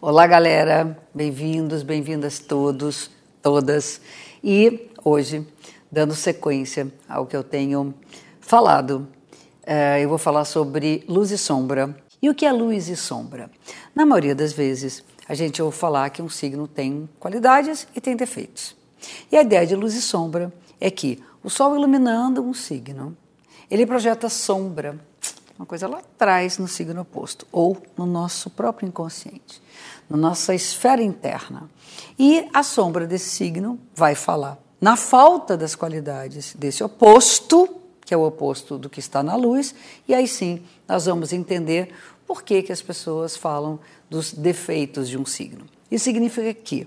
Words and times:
Olá, 0.00 0.28
galera, 0.28 0.96
bem-vindos, 1.12 1.82
bem-vindas 1.82 2.38
todos, 2.38 3.10
todas. 3.42 4.00
E 4.44 4.92
hoje, 5.04 5.44
dando 5.90 6.14
sequência 6.14 6.86
ao 7.08 7.26
que 7.26 7.36
eu 7.36 7.42
tenho 7.42 7.92
falado, 8.40 9.08
eh, 9.66 10.00
eu 10.00 10.08
vou 10.08 10.16
falar 10.16 10.44
sobre 10.44 11.02
luz 11.08 11.32
e 11.32 11.36
sombra. 11.36 11.96
E 12.22 12.30
o 12.30 12.34
que 12.34 12.46
é 12.46 12.52
luz 12.52 12.88
e 12.88 12.94
sombra? 12.94 13.50
Na 13.92 14.06
maioria 14.06 14.36
das 14.36 14.52
vezes, 14.52 15.02
a 15.28 15.34
gente 15.34 15.60
ouve 15.60 15.76
falar 15.76 16.08
que 16.10 16.22
um 16.22 16.28
signo 16.28 16.68
tem 16.68 17.08
qualidades 17.18 17.88
e 17.92 18.00
tem 18.00 18.14
defeitos. 18.14 18.76
E 19.32 19.36
a 19.36 19.42
ideia 19.42 19.66
de 19.66 19.74
luz 19.74 19.94
e 19.94 20.00
sombra 20.00 20.52
é 20.80 20.92
que 20.92 21.20
o 21.42 21.50
Sol 21.50 21.74
iluminando 21.74 22.40
um 22.40 22.54
signo, 22.54 23.16
ele 23.68 23.84
projeta 23.84 24.28
sombra, 24.28 24.96
uma 25.58 25.66
coisa 25.66 25.88
lá 25.88 25.98
atrás 25.98 26.58
no 26.58 26.68
signo 26.68 27.00
oposto, 27.00 27.46
ou 27.50 27.76
no 27.96 28.06
nosso 28.06 28.48
próprio 28.48 28.86
inconsciente 28.86 29.60
na 30.08 30.16
nossa 30.16 30.54
esfera 30.54 31.02
interna. 31.02 31.68
E 32.18 32.48
a 32.52 32.62
sombra 32.62 33.06
desse 33.06 33.30
signo 33.30 33.78
vai 33.94 34.14
falar 34.14 34.58
na 34.80 34.96
falta 34.96 35.56
das 35.56 35.74
qualidades 35.74 36.54
desse 36.54 36.82
oposto, 36.82 37.68
que 38.04 38.14
é 38.14 38.16
o 38.16 38.24
oposto 38.24 38.78
do 38.78 38.88
que 38.88 39.00
está 39.00 39.22
na 39.22 39.34
luz, 39.34 39.74
e 40.06 40.14
aí 40.14 40.26
sim 40.26 40.62
nós 40.86 41.06
vamos 41.06 41.32
entender 41.32 41.92
por 42.26 42.42
que, 42.42 42.62
que 42.62 42.72
as 42.72 42.80
pessoas 42.80 43.36
falam 43.36 43.78
dos 44.08 44.32
defeitos 44.32 45.08
de 45.08 45.18
um 45.18 45.26
signo. 45.26 45.66
Isso 45.90 46.04
significa 46.04 46.52
que, 46.54 46.86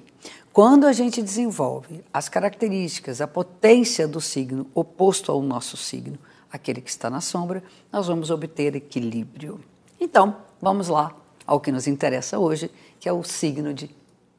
quando 0.53 0.85
a 0.85 0.93
gente 0.93 1.21
desenvolve 1.21 2.03
as 2.13 2.29
características, 2.29 3.21
a 3.21 3.27
potência 3.27 4.07
do 4.07 4.21
signo 4.21 4.67
oposto 4.73 5.31
ao 5.31 5.41
nosso 5.41 5.75
signo, 5.75 6.17
aquele 6.51 6.81
que 6.81 6.89
está 6.89 7.09
na 7.09 7.21
sombra, 7.21 7.63
nós 7.91 8.07
vamos 8.07 8.29
obter 8.29 8.75
equilíbrio. 8.75 9.59
Então, 9.99 10.35
vamos 10.61 10.87
lá 10.87 11.15
ao 11.45 11.59
que 11.59 11.71
nos 11.71 11.87
interessa 11.87 12.37
hoje, 12.37 12.69
que 12.99 13.07
é 13.07 13.13
o 13.13 13.23
signo 13.23 13.73
de 13.73 13.89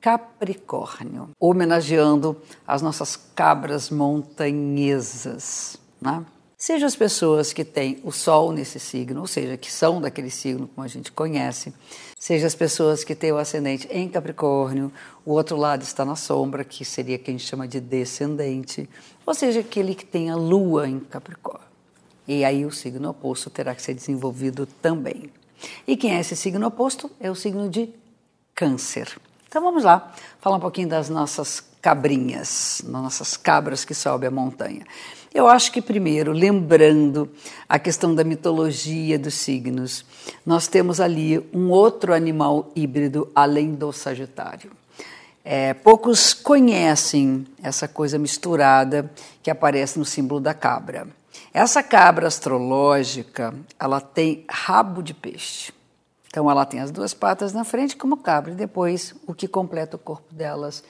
Capricórnio, 0.01 1.31
homenageando 1.39 2.37
as 2.67 2.83
nossas 2.83 3.15
cabras 3.17 3.89
montanhesas. 3.89 5.77
Né? 6.01 6.27
Seja 6.59 6.87
as 6.87 6.97
pessoas 6.97 7.53
que 7.53 7.65
têm 7.65 8.01
o 8.03 8.11
Sol 8.11 8.53
nesse 8.53 8.81
signo, 8.81 9.21
ou 9.21 9.27
seja, 9.27 9.57
que 9.57 9.71
são 9.71 10.01
daquele 10.01 10.31
signo 10.31 10.69
como 10.69 10.85
a 10.85 10.89
gente 10.89 11.13
conhece, 11.13 11.73
seja 12.19 12.47
as 12.47 12.55
pessoas 12.55 13.05
que 13.05 13.15
têm 13.15 13.33
o 13.33 13.37
ascendente 13.37 13.89
em 13.91 14.09
Capricórnio, 14.09 14.93
o 15.25 15.33
outro 15.33 15.57
lado 15.57 15.83
está 15.83 16.05
na 16.05 16.17
sombra, 16.17 16.65
que 16.65 16.85
seria 16.85 17.19
quem 17.19 17.39
chama 17.39 17.67
de 17.67 17.81
descendente, 17.81 18.89
ou 19.25 19.35
seja, 19.35 19.61
aquele 19.61 19.95
que 19.95 20.05
tem 20.05 20.31
a 20.31 20.37
Lua 20.37 20.89
em 20.89 20.99
Capricórnio. 20.99 21.72
E 22.27 22.45
aí 22.45 22.65
o 22.65 22.71
signo 22.71 23.11
oposto 23.11 23.51
terá 23.51 23.75
que 23.75 23.83
ser 23.83 23.95
desenvolvido 23.95 24.67
também. 24.67 25.31
E 25.87 25.97
quem 25.97 26.15
é 26.15 26.21
esse 26.21 26.37
signo 26.37 26.67
oposto? 26.67 27.11
É 27.21 27.31
o 27.31 27.35
signo 27.35 27.69
de 27.69 27.89
Câncer. 28.55 29.09
Então 29.49 29.63
vamos 29.63 29.85
lá, 29.85 30.13
falar 30.41 30.57
um 30.57 30.61
pouquinho 30.61 30.89
das 30.89 31.09
nossas 31.09 31.63
cabrinhas, 31.81 32.83
nossas 32.87 33.37
cabras 33.37 33.85
que 33.85 33.95
sobem 33.95 34.29
a 34.29 34.31
montanha. 34.31 34.85
Eu 35.35 35.49
acho 35.49 35.73
que 35.73 35.81
primeiro, 35.81 36.31
lembrando 36.31 37.31
a 37.69 37.79
questão 37.79 38.15
da 38.15 38.23
mitologia 38.23 39.19
dos 39.19 39.35
signos, 39.35 40.05
nós 40.45 40.69
temos 40.69 41.01
ali 41.01 41.39
um 41.53 41.71
outro 41.71 42.15
animal 42.15 42.71
híbrido 42.77 43.31
além 43.35 43.75
do 43.75 43.93
Sagitário. 43.93 44.71
É, 45.45 45.75
poucos 45.75 46.33
conhecem 46.33 47.47
essa 47.63 47.89
coisa 47.89 48.19
misturada 48.19 49.11
que 49.43 49.51
aparece 49.51 49.99
no 49.99 50.05
símbolo 50.05 50.41
da 50.41 50.55
cabra. 50.55 51.09
Essa 51.53 51.83
cabra 51.83 52.27
astrológica, 52.27 53.55
ela 53.79 54.01
tem 54.01 54.45
rabo 54.49 55.03
de 55.03 55.15
peixe. 55.15 55.73
Então 56.29 56.51
ela 56.51 56.65
tem 56.65 56.81
as 56.81 56.91
duas 56.91 57.13
patas 57.13 57.53
na 57.53 57.65
frente 57.65 57.97
como 57.97 58.17
cabra 58.17 58.53
e 58.53 58.55
depois 58.55 59.15
o 59.27 59.35
que 59.35 59.47
completa 59.47 59.97
o 59.97 59.99
corpo 59.99 60.33
delas 60.33 60.83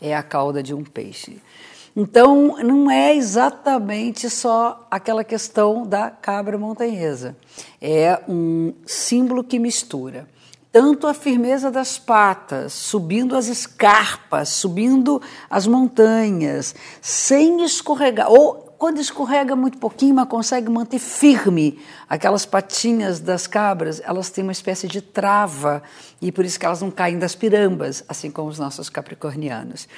é 0.00 0.14
a 0.14 0.22
cauda 0.22 0.62
de 0.62 0.74
um 0.74 0.82
peixe. 0.82 1.40
Então 1.94 2.56
não 2.64 2.90
é 2.90 3.14
exatamente 3.14 4.28
só 4.28 4.86
aquela 4.90 5.22
questão 5.22 5.86
da 5.86 6.10
cabra 6.10 6.58
montanhesa. 6.58 7.36
É 7.80 8.20
um 8.28 8.74
símbolo 8.86 9.44
que 9.44 9.58
mistura 9.58 10.26
tanto 10.70 11.06
a 11.06 11.14
firmeza 11.14 11.70
das 11.70 11.98
patas, 11.98 12.72
subindo 12.72 13.34
as 13.34 13.46
escarpas, 13.46 14.50
subindo 14.50 15.20
as 15.48 15.66
montanhas, 15.66 16.74
sem 17.00 17.64
escorregar, 17.64 18.30
ou 18.30 18.67
quando 18.78 19.00
escorrega 19.00 19.56
muito 19.56 19.76
pouquinho, 19.76 20.14
mas 20.14 20.28
consegue 20.28 20.70
manter 20.70 21.00
firme 21.00 21.80
aquelas 22.08 22.46
patinhas 22.46 23.18
das 23.18 23.46
cabras, 23.48 24.00
elas 24.04 24.30
têm 24.30 24.44
uma 24.44 24.52
espécie 24.52 24.86
de 24.86 25.02
trava 25.02 25.82
e 26.22 26.30
por 26.30 26.44
isso 26.44 26.60
que 26.60 26.64
elas 26.64 26.80
não 26.80 26.90
caem 26.90 27.18
das 27.18 27.34
pirambas, 27.34 28.04
assim 28.08 28.30
como 28.30 28.48
os 28.48 28.58
nossos 28.58 28.88
capricornianos. 28.88 29.88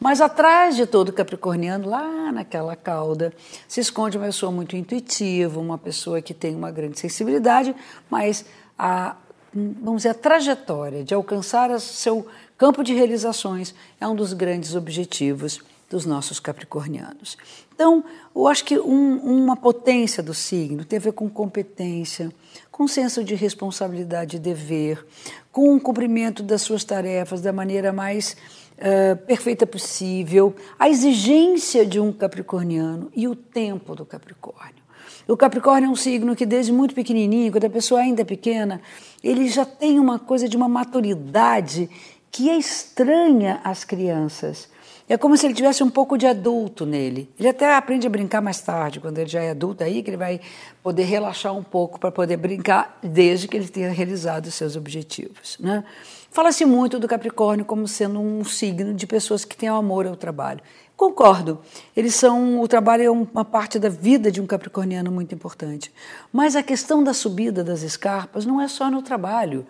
Mas 0.00 0.22
atrás 0.22 0.74
de 0.74 0.86
todo 0.86 1.12
capricorniano, 1.12 1.86
lá 1.86 2.32
naquela 2.32 2.74
cauda, 2.74 3.30
se 3.68 3.80
esconde 3.80 4.16
uma 4.16 4.26
pessoa 4.26 4.50
muito 4.50 4.74
intuitiva, 4.74 5.60
uma 5.60 5.76
pessoa 5.76 6.22
que 6.22 6.32
tem 6.32 6.56
uma 6.56 6.70
grande 6.70 6.98
sensibilidade, 6.98 7.76
mas 8.08 8.46
a 8.78 9.16
vamos 9.52 10.02
dizer, 10.02 10.10
a 10.10 10.14
trajetória 10.14 11.02
de 11.02 11.12
alcançar 11.12 11.78
seu 11.80 12.24
campo 12.56 12.84
de 12.84 12.94
realizações 12.94 13.74
é 14.00 14.06
um 14.06 14.14
dos 14.14 14.32
grandes 14.32 14.76
objetivos 14.76 15.60
dos 15.90 16.06
nossos 16.06 16.38
capricornianos. 16.38 17.36
Então, 17.74 18.04
eu 18.34 18.46
acho 18.46 18.64
que 18.64 18.78
um, 18.78 19.16
uma 19.16 19.56
potência 19.56 20.22
do 20.22 20.32
signo 20.32 20.84
tem 20.84 20.98
a 20.98 21.02
ver 21.02 21.12
com 21.12 21.28
competência, 21.28 22.32
com 22.70 22.86
senso 22.86 23.24
de 23.24 23.34
responsabilidade 23.34 24.36
e 24.36 24.40
dever, 24.40 25.04
com 25.50 25.74
o 25.74 25.80
cumprimento 25.80 26.44
das 26.44 26.62
suas 26.62 26.84
tarefas 26.84 27.40
da 27.40 27.52
maneira 27.52 27.92
mais 27.92 28.36
uh, 28.78 29.16
perfeita 29.26 29.66
possível, 29.66 30.54
a 30.78 30.88
exigência 30.88 31.84
de 31.84 31.98
um 31.98 32.12
capricorniano 32.12 33.10
e 33.14 33.26
o 33.26 33.34
tempo 33.34 33.96
do 33.96 34.06
Capricórnio. 34.06 34.80
O 35.26 35.36
Capricórnio 35.36 35.88
é 35.88 35.90
um 35.90 35.96
signo 35.96 36.36
que, 36.36 36.46
desde 36.46 36.72
muito 36.72 36.94
pequenininho, 36.94 37.50
quando 37.50 37.64
a 37.64 37.70
pessoa 37.70 38.00
ainda 38.00 38.22
é 38.22 38.24
pequena, 38.24 38.80
ele 39.22 39.48
já 39.48 39.64
tem 39.64 39.98
uma 39.98 40.18
coisa 40.18 40.48
de 40.48 40.56
uma 40.56 40.68
maturidade 40.68 41.90
que 42.30 42.48
é 42.48 42.56
estranha 42.56 43.60
às 43.64 43.82
crianças. 43.82 44.68
É 45.10 45.18
como 45.18 45.36
se 45.36 45.44
ele 45.44 45.54
tivesse 45.54 45.82
um 45.82 45.90
pouco 45.90 46.16
de 46.16 46.24
adulto 46.24 46.86
nele. 46.86 47.28
Ele 47.36 47.48
até 47.48 47.74
aprende 47.74 48.06
a 48.06 48.10
brincar 48.10 48.40
mais 48.40 48.60
tarde, 48.60 49.00
quando 49.00 49.18
ele 49.18 49.28
já 49.28 49.42
é 49.42 49.50
adulto, 49.50 49.82
aí 49.82 50.04
que 50.04 50.10
ele 50.10 50.16
vai 50.16 50.40
poder 50.84 51.02
relaxar 51.02 51.52
um 51.52 51.64
pouco 51.64 51.98
para 51.98 52.12
poder 52.12 52.36
brincar, 52.36 52.96
desde 53.02 53.48
que 53.48 53.56
ele 53.56 53.66
tenha 53.66 53.90
realizado 53.90 54.46
os 54.46 54.54
seus 54.54 54.76
objetivos. 54.76 55.58
Né? 55.58 55.82
Fala-se 56.30 56.64
muito 56.64 57.00
do 57.00 57.08
Capricórnio 57.08 57.64
como 57.64 57.88
sendo 57.88 58.20
um 58.20 58.44
signo 58.44 58.94
de 58.94 59.04
pessoas 59.04 59.44
que 59.44 59.56
têm 59.56 59.68
amor 59.68 60.06
ao 60.06 60.14
trabalho. 60.14 60.60
Concordo. 60.96 61.58
Eles 61.96 62.14
são 62.14 62.60
o 62.60 62.68
trabalho 62.68 63.02
é 63.02 63.10
uma 63.10 63.44
parte 63.44 63.80
da 63.80 63.88
vida 63.88 64.30
de 64.30 64.40
um 64.40 64.46
capricorniano 64.46 65.10
muito 65.10 65.34
importante. 65.34 65.90
Mas 66.32 66.54
a 66.54 66.62
questão 66.62 67.02
da 67.02 67.12
subida 67.12 67.64
das 67.64 67.82
escarpas 67.82 68.46
não 68.46 68.60
é 68.60 68.68
só 68.68 68.88
no 68.88 69.02
trabalho. 69.02 69.66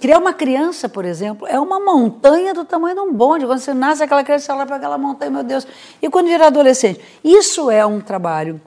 Criar 0.00 0.18
uma 0.18 0.32
criança, 0.32 0.88
por 0.88 1.04
exemplo, 1.04 1.46
é 1.46 1.60
uma 1.60 1.78
montanha 1.78 2.52
do 2.52 2.64
tamanho 2.64 2.96
de 2.96 3.00
um 3.00 3.12
bonde. 3.12 3.46
Quando 3.46 3.60
você 3.60 3.72
nasce, 3.72 4.02
aquela 4.02 4.24
criança 4.24 4.52
lá 4.54 4.66
para 4.66 4.76
aquela 4.76 4.98
montanha, 4.98 5.30
meu 5.30 5.44
Deus. 5.44 5.66
E 6.02 6.10
quando 6.10 6.26
vira 6.26 6.48
adolescente? 6.48 7.00
Isso 7.22 7.70
é 7.70 7.86
um 7.86 8.00
trabalho 8.00 8.60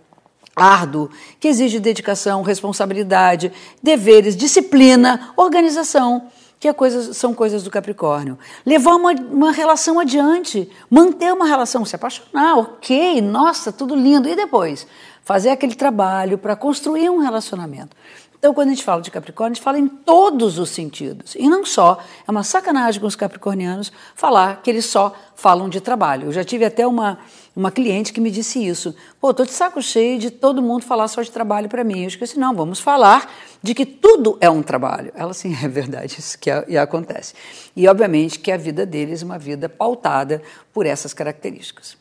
árduo, 0.55 1.09
que 1.39 1.47
exige 1.47 1.79
dedicação, 1.79 2.41
responsabilidade, 2.41 3.51
deveres, 3.81 4.35
disciplina, 4.35 5.31
organização, 5.35 6.27
que 6.59 6.67
é 6.67 6.73
coisa, 6.73 7.13
são 7.13 7.33
coisas 7.33 7.63
do 7.63 7.71
Capricórnio. 7.71 8.37
Levar 8.65 8.95
uma, 8.95 9.11
uma 9.11 9.51
relação 9.51 9.99
adiante, 9.99 10.69
manter 10.89 11.33
uma 11.33 11.45
relação, 11.45 11.83
se 11.83 11.95
apaixonar, 11.95 12.57
ok, 12.57 13.19
nossa, 13.21 13.71
tudo 13.71 13.95
lindo. 13.95 14.29
E 14.29 14.35
depois? 14.35 14.85
Fazer 15.23 15.49
aquele 15.49 15.75
trabalho 15.75 16.37
para 16.37 16.55
construir 16.55 17.09
um 17.09 17.17
relacionamento. 17.17 17.95
Então, 18.41 18.55
quando 18.55 18.69
a 18.69 18.71
gente 18.71 18.83
fala 18.83 19.03
de 19.03 19.11
Capricórnio, 19.11 19.51
a 19.51 19.53
gente 19.53 19.63
fala 19.63 19.77
em 19.77 19.87
todos 19.87 20.57
os 20.57 20.71
sentidos. 20.71 21.35
E 21.35 21.47
não 21.47 21.63
só. 21.63 21.99
É 22.27 22.31
uma 22.31 22.41
sacanagem 22.41 22.99
com 22.99 23.05
os 23.05 23.15
capricornianos 23.15 23.91
falar 24.15 24.63
que 24.63 24.69
eles 24.71 24.85
só 24.85 25.15
falam 25.35 25.69
de 25.69 25.79
trabalho. 25.79 26.25
Eu 26.25 26.31
já 26.31 26.43
tive 26.43 26.65
até 26.65 26.87
uma, 26.87 27.19
uma 27.55 27.69
cliente 27.69 28.11
que 28.11 28.19
me 28.19 28.31
disse 28.31 28.65
isso. 28.65 28.95
Pô, 29.19 29.31
tô 29.31 29.45
de 29.45 29.51
saco 29.51 29.79
cheio 29.79 30.17
de 30.17 30.31
todo 30.31 30.59
mundo 30.59 30.83
falar 30.83 31.07
só 31.07 31.21
de 31.21 31.29
trabalho 31.29 31.69
para 31.69 31.83
mim. 31.83 32.01
Eu 32.01 32.09
disse, 32.09 32.39
não, 32.39 32.55
vamos 32.55 32.79
falar 32.79 33.31
de 33.61 33.75
que 33.75 33.85
tudo 33.85 34.39
é 34.41 34.49
um 34.49 34.63
trabalho. 34.63 35.11
Ela, 35.13 35.35
sim, 35.35 35.55
é 35.63 35.67
verdade, 35.67 36.15
isso 36.17 36.39
que 36.39 36.49
é, 36.49 36.79
acontece. 36.79 37.35
E, 37.75 37.87
obviamente, 37.87 38.39
que 38.39 38.51
a 38.51 38.57
vida 38.57 38.87
deles 38.87 39.21
é 39.21 39.25
uma 39.25 39.37
vida 39.37 39.69
pautada 39.69 40.41
por 40.73 40.87
essas 40.87 41.13
características. 41.13 41.95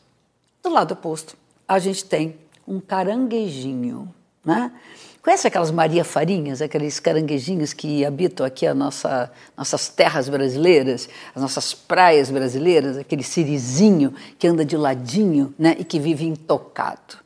Do 0.63 0.71
lado 0.71 0.93
oposto, 0.93 1.37
a 1.67 1.77
gente 1.77 2.03
tem 2.03 2.35
um 2.67 2.79
caranguejinho, 2.79 4.11
né? 4.43 4.71
Conhece 5.21 5.47
aquelas 5.47 5.69
Maria 5.69 6.03
Farinhas, 6.03 6.63
aqueles 6.63 6.99
caranguejinhos 6.99 7.73
que 7.73 8.03
habitam 8.03 8.43
aqui 8.43 8.65
a 8.65 8.73
nossa, 8.73 9.31
nossas 9.55 9.87
terras 9.87 10.27
brasileiras, 10.27 11.07
as 11.35 11.39
nossas 11.39 11.75
praias 11.75 12.31
brasileiras, 12.31 12.97
aquele 12.97 13.21
sirizinho 13.21 14.15
que 14.39 14.47
anda 14.47 14.65
de 14.65 14.75
ladinho 14.75 15.53
né, 15.59 15.75
e 15.77 15.83
que 15.83 15.99
vive 15.99 16.25
intocado? 16.25 17.19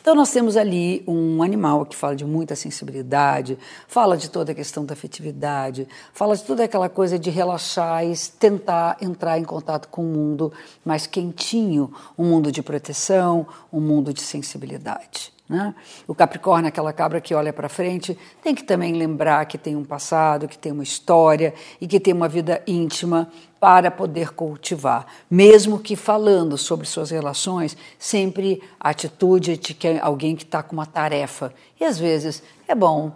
Então 0.00 0.14
nós 0.14 0.32
temos 0.32 0.56
ali 0.56 1.04
um 1.06 1.42
animal 1.42 1.84
que 1.84 1.94
fala 1.94 2.16
de 2.16 2.24
muita 2.24 2.56
sensibilidade, 2.56 3.58
fala 3.86 4.16
de 4.16 4.30
toda 4.30 4.52
a 4.52 4.54
questão 4.54 4.84
da 4.84 4.94
afetividade, 4.94 5.86
fala 6.14 6.34
de 6.34 6.44
toda 6.44 6.64
aquela 6.64 6.88
coisa 6.88 7.18
de 7.18 7.28
relaxar 7.28 8.02
e 8.02 8.16
tentar 8.40 8.96
entrar 8.98 9.38
em 9.38 9.44
contato 9.44 9.88
com 9.88 10.02
um 10.02 10.10
mundo 10.10 10.52
mais 10.82 11.06
quentinho, 11.06 11.92
um 12.16 12.24
mundo 12.24 12.50
de 12.50 12.62
proteção, 12.62 13.46
um 13.70 13.78
mundo 13.78 14.12
de 14.12 14.22
sensibilidade. 14.22 15.32
Né? 15.52 15.74
O 16.08 16.14
Capricórnio, 16.14 16.68
aquela 16.68 16.94
cabra 16.94 17.20
que 17.20 17.34
olha 17.34 17.52
para 17.52 17.68
frente, 17.68 18.16
tem 18.42 18.54
que 18.54 18.64
também 18.64 18.94
lembrar 18.94 19.44
que 19.44 19.58
tem 19.58 19.76
um 19.76 19.84
passado, 19.84 20.48
que 20.48 20.56
tem 20.56 20.72
uma 20.72 20.82
história 20.82 21.52
e 21.78 21.86
que 21.86 22.00
tem 22.00 22.14
uma 22.14 22.26
vida 22.26 22.62
íntima 22.66 23.30
para 23.62 23.92
poder 23.92 24.32
cultivar. 24.32 25.06
Mesmo 25.30 25.78
que 25.78 25.94
falando 25.94 26.58
sobre 26.58 26.84
suas 26.84 27.12
relações, 27.12 27.76
sempre 27.96 28.60
a 28.80 28.90
atitude 28.90 29.56
de 29.56 29.72
que 29.72 30.00
alguém 30.00 30.34
que 30.34 30.42
está 30.42 30.64
com 30.64 30.72
uma 30.72 30.84
tarefa. 30.84 31.54
E 31.80 31.84
às 31.84 31.96
vezes 31.96 32.42
é 32.66 32.74
bom 32.74 33.12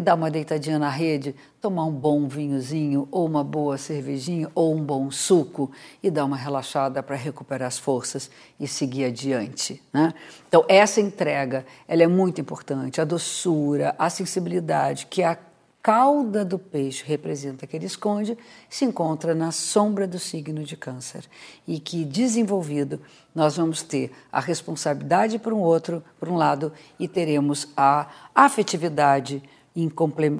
dar 0.00 0.14
uma 0.14 0.30
deitadinha 0.30 0.78
na 0.78 0.90
rede, 0.90 1.34
tomar 1.62 1.86
um 1.86 1.92
bom 1.92 2.28
vinhozinho, 2.28 3.08
ou 3.10 3.24
uma 3.24 3.42
boa 3.42 3.78
cervejinha, 3.78 4.50
ou 4.54 4.74
um 4.74 4.82
bom 4.82 5.10
suco 5.10 5.70
e 6.02 6.10
dar 6.10 6.26
uma 6.26 6.36
relaxada 6.36 7.02
para 7.02 7.16
recuperar 7.16 7.66
as 7.66 7.78
forças 7.78 8.30
e 8.60 8.68
seguir 8.68 9.06
adiante. 9.06 9.82
Né? 9.94 10.12
Então, 10.46 10.62
essa 10.68 11.00
entrega 11.00 11.64
ela 11.88 12.02
é 12.02 12.06
muito 12.06 12.38
importante. 12.38 13.00
A 13.00 13.04
doçura, 13.04 13.94
a 13.98 14.10
sensibilidade, 14.10 15.06
que 15.06 15.22
é 15.22 15.28
a 15.28 15.38
cauda 15.86 16.44
do 16.44 16.58
peixe 16.58 17.04
representa 17.06 17.64
que 17.64 17.76
ele 17.76 17.86
esconde, 17.86 18.36
se 18.68 18.84
encontra 18.84 19.36
na 19.36 19.52
sombra 19.52 20.04
do 20.04 20.18
signo 20.18 20.64
de 20.64 20.76
Câncer. 20.76 21.24
E 21.64 21.78
que, 21.78 22.04
desenvolvido, 22.04 23.00
nós 23.32 23.56
vamos 23.56 23.84
ter 23.84 24.10
a 24.32 24.40
responsabilidade 24.40 25.38
por 25.38 25.52
um 25.52 25.60
outro, 25.60 26.02
por 26.18 26.28
um 26.28 26.34
lado, 26.34 26.72
e 26.98 27.06
teremos 27.06 27.68
a 27.76 28.08
afetividade 28.34 29.40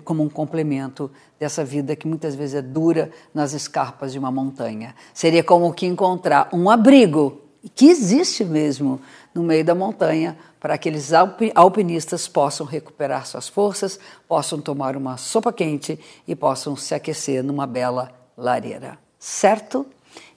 como 0.04 0.24
um 0.24 0.28
complemento 0.28 1.12
dessa 1.38 1.64
vida 1.64 1.94
que 1.94 2.08
muitas 2.08 2.34
vezes 2.34 2.56
é 2.56 2.62
dura 2.62 3.12
nas 3.32 3.52
escarpas 3.52 4.10
de 4.10 4.18
uma 4.18 4.32
montanha. 4.32 4.96
Seria 5.14 5.44
como 5.44 5.72
que 5.72 5.86
encontrar 5.86 6.48
um 6.52 6.68
abrigo, 6.68 7.40
que 7.72 7.86
existe 7.86 8.44
mesmo 8.44 9.00
no 9.36 9.42
meio 9.42 9.62
da 9.62 9.74
montanha, 9.74 10.36
para 10.58 10.78
que 10.78 10.88
aqueles 10.88 11.12
alpinistas 11.54 12.26
possam 12.26 12.64
recuperar 12.64 13.26
suas 13.26 13.48
forças, 13.48 14.00
possam 14.26 14.60
tomar 14.60 14.96
uma 14.96 15.18
sopa 15.18 15.52
quente 15.52 16.00
e 16.26 16.34
possam 16.34 16.74
se 16.74 16.94
aquecer 16.94 17.44
numa 17.44 17.66
bela 17.66 18.10
lareira. 18.36 18.98
Certo? 19.18 19.86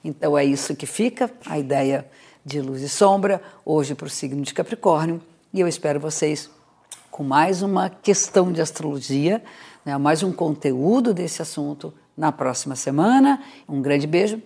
Então 0.04 0.36
é 0.36 0.44
isso 0.44 0.76
que 0.76 0.84
fica, 0.84 1.30
a 1.46 1.58
ideia 1.58 2.06
de 2.44 2.60
luz 2.60 2.82
e 2.82 2.88
sombra, 2.88 3.42
hoje 3.64 3.94
para 3.94 4.06
o 4.06 4.10
signo 4.10 4.42
de 4.42 4.52
Capricórnio, 4.52 5.22
e 5.52 5.60
eu 5.60 5.66
espero 5.66 5.98
vocês 5.98 6.50
com 7.10 7.24
mais 7.24 7.62
uma 7.62 7.88
questão 7.88 8.52
de 8.52 8.60
astrologia, 8.60 9.42
né, 9.84 9.96
mais 9.96 10.22
um 10.22 10.32
conteúdo 10.32 11.14
desse 11.14 11.40
assunto 11.40 11.92
na 12.16 12.30
próxima 12.30 12.76
semana. 12.76 13.42
Um 13.66 13.80
grande 13.80 14.06
beijo 14.06 14.40